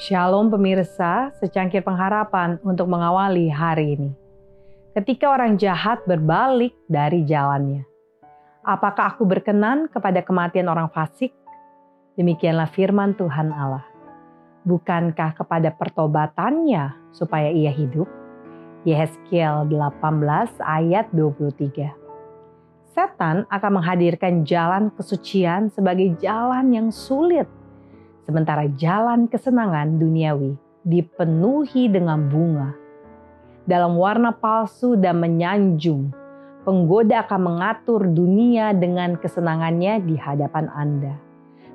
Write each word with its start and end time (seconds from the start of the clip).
Shalom 0.00 0.48
pemirsa, 0.48 1.28
secangkir 1.44 1.84
pengharapan 1.84 2.56
untuk 2.64 2.88
mengawali 2.88 3.52
hari 3.52 4.00
ini. 4.00 4.16
Ketika 4.96 5.28
orang 5.28 5.60
jahat 5.60 6.00
berbalik 6.08 6.72
dari 6.88 7.20
jalannya. 7.28 7.84
Apakah 8.64 9.12
aku 9.12 9.28
berkenan 9.28 9.92
kepada 9.92 10.24
kematian 10.24 10.72
orang 10.72 10.88
fasik? 10.88 11.36
Demikianlah 12.16 12.72
firman 12.72 13.12
Tuhan 13.12 13.52
Allah. 13.52 13.84
Bukankah 14.64 15.36
kepada 15.36 15.68
pertobatannya 15.68 17.12
supaya 17.12 17.52
ia 17.52 17.68
hidup? 17.68 18.08
Yehezkiel 18.88 19.68
18 19.68 20.64
ayat 20.64 21.12
23. 21.12 21.92
Setan 22.96 23.44
akan 23.52 23.72
menghadirkan 23.76 24.48
jalan 24.48 24.88
kesucian 24.96 25.68
sebagai 25.68 26.16
jalan 26.16 26.72
yang 26.72 26.88
sulit 26.88 27.59
Sementara 28.24 28.68
jalan 28.76 29.26
kesenangan 29.26 29.96
duniawi 29.96 30.54
dipenuhi 30.84 31.88
dengan 31.92 32.28
bunga. 32.28 32.72
Dalam 33.68 33.96
warna 34.00 34.32
palsu 34.32 34.96
dan 34.96 35.20
menyanjung, 35.20 36.10
penggoda 36.64 37.24
akan 37.28 37.40
mengatur 37.54 38.08
dunia 38.08 38.72
dengan 38.72 39.16
kesenangannya 39.20 40.00
di 40.04 40.16
hadapan 40.16 40.66
Anda. 40.72 41.14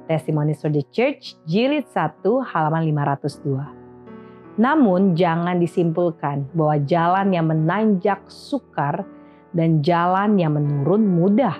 Testimonies 0.06 0.62
for 0.62 0.70
the 0.70 0.86
Church, 0.94 1.38
jilid 1.50 1.90
1, 1.90 2.22
halaman 2.24 2.86
502. 2.94 4.62
Namun 4.62 5.18
jangan 5.18 5.60
disimpulkan 5.60 6.48
bahwa 6.56 6.78
jalan 6.86 7.28
yang 7.34 7.50
menanjak 7.50 8.24
sukar 8.30 9.04
dan 9.52 9.84
jalan 9.84 10.40
yang 10.40 10.56
menurun 10.56 11.04
mudah 11.04 11.58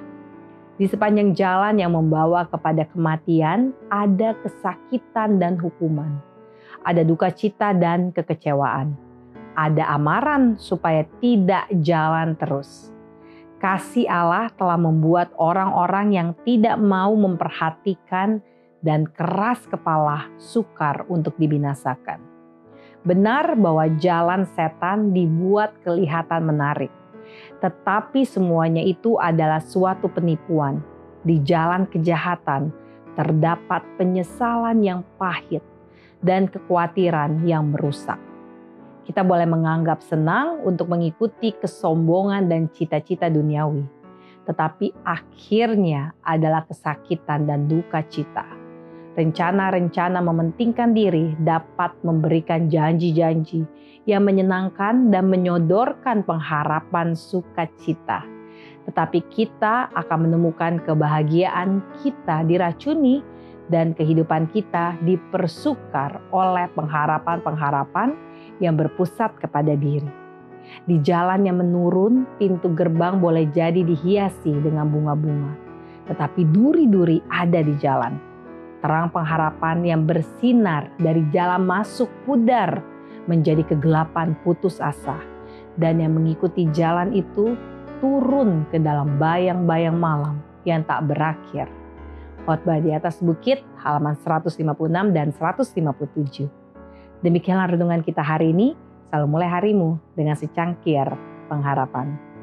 di 0.76 0.92
sepanjang 0.92 1.32
jalan 1.32 1.80
yang 1.80 1.96
membawa 1.96 2.44
kepada 2.52 2.84
kematian, 2.92 3.72
ada 3.88 4.36
kesakitan 4.44 5.40
dan 5.40 5.56
hukuman, 5.56 6.20
ada 6.84 7.00
duka 7.00 7.32
cita 7.32 7.72
dan 7.72 8.12
kekecewaan, 8.12 8.92
ada 9.56 9.96
amaran 9.96 10.60
supaya 10.60 11.08
tidak 11.24 11.72
jalan 11.80 12.36
terus. 12.36 12.92
Kasih 13.56 14.04
Allah 14.12 14.52
telah 14.52 14.76
membuat 14.76 15.32
orang-orang 15.40 16.12
yang 16.12 16.30
tidak 16.44 16.76
mau 16.76 17.16
memperhatikan 17.16 18.44
dan 18.84 19.08
keras 19.08 19.64
kepala 19.72 20.28
sukar 20.36 21.08
untuk 21.08 21.40
dibinasakan. 21.40 22.20
Benar 23.08 23.56
bahwa 23.56 23.88
jalan 23.96 24.44
setan 24.54 25.16
dibuat 25.16 25.72
kelihatan 25.88 26.52
menarik 26.52 26.92
tetapi 27.60 28.24
semuanya 28.28 28.84
itu 28.84 29.18
adalah 29.18 29.62
suatu 29.64 30.10
penipuan. 30.12 30.82
Di 31.26 31.42
jalan 31.42 31.90
kejahatan 31.90 32.70
terdapat 33.18 33.82
penyesalan 33.98 34.84
yang 34.84 35.02
pahit 35.18 35.64
dan 36.22 36.46
kekhawatiran 36.52 37.42
yang 37.48 37.74
merusak. 37.74 38.20
Kita 39.06 39.22
boleh 39.22 39.46
menganggap 39.46 40.02
senang 40.02 40.66
untuk 40.66 40.90
mengikuti 40.90 41.54
kesombongan 41.54 42.50
dan 42.50 42.70
cita-cita 42.74 43.30
duniawi, 43.30 43.86
tetapi 44.50 44.94
akhirnya 45.06 46.18
adalah 46.26 46.66
kesakitan 46.66 47.46
dan 47.46 47.70
duka 47.70 48.02
cita. 48.10 48.65
Rencana-rencana 49.16 50.20
mementingkan 50.20 50.92
diri 50.92 51.40
dapat 51.40 51.96
memberikan 52.04 52.68
janji-janji 52.68 53.64
yang 54.04 54.28
menyenangkan 54.28 55.08
dan 55.08 55.32
menyodorkan 55.32 56.28
pengharapan 56.28 57.16
sukacita. 57.16 58.28
Tetapi 58.84 59.20
kita 59.32 59.88
akan 59.96 60.28
menemukan 60.28 60.84
kebahagiaan 60.84 61.80
kita 62.04 62.44
diracuni 62.44 63.24
dan 63.72 63.96
kehidupan 63.96 64.52
kita 64.52 65.00
dipersukar 65.08 66.20
oleh 66.36 66.68
pengharapan-pengharapan 66.76 68.14
yang 68.60 68.76
berpusat 68.76 69.32
kepada 69.40 69.80
diri. 69.80 70.12
Di 70.84 71.00
jalan 71.00 71.48
yang 71.48 71.64
menurun, 71.64 72.28
pintu 72.36 72.68
gerbang 72.76 73.24
boleh 73.24 73.48
jadi 73.54 73.80
dihiasi 73.80 74.54
dengan 74.60 74.92
bunga-bunga, 74.92 75.54
tetapi 76.12 76.42
duri-duri 76.52 77.24
ada 77.32 77.64
di 77.64 77.74
jalan. 77.80 78.35
Terang 78.86 79.10
pengharapan 79.10 79.82
yang 79.82 80.06
bersinar 80.06 80.94
dari 81.02 81.26
jalan 81.34 81.66
masuk 81.66 82.06
pudar 82.22 82.86
menjadi 83.26 83.66
kegelapan 83.66 84.38
putus 84.46 84.78
asa, 84.78 85.18
dan 85.74 85.98
yang 85.98 86.14
mengikuti 86.14 86.70
jalan 86.70 87.10
itu 87.10 87.58
turun 87.98 88.62
ke 88.70 88.78
dalam 88.78 89.18
bayang-bayang 89.18 89.98
malam 89.98 90.38
yang 90.70 90.86
tak 90.86 91.02
berakhir. 91.10 91.66
Khotbah 92.46 92.78
di 92.78 92.94
atas 92.94 93.26
bukit 93.26 93.66
halaman 93.82 94.14
156 94.22 94.54
dan 95.18 95.34
157. 95.34 96.46
Demikianlah 97.26 97.74
renungan 97.74 98.06
kita 98.06 98.22
hari 98.22 98.54
ini. 98.54 98.78
Selalu 99.10 99.26
mulai 99.26 99.50
harimu 99.50 99.98
dengan 100.14 100.38
secangkir 100.38 101.10
pengharapan. 101.50 102.35